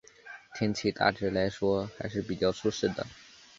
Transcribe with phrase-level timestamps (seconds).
[0.55, 3.05] 天气大致来说还是比较舒适的。